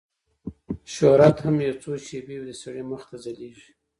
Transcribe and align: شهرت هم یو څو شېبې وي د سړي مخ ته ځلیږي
شهرت 0.93 1.37
هم 1.45 1.55
یو 1.67 1.75
څو 1.81 1.91
شېبې 2.05 2.35
وي 2.39 2.47
د 2.49 2.51
سړي 2.61 2.83
مخ 2.91 3.01
ته 3.09 3.15
ځلیږي 3.23 3.69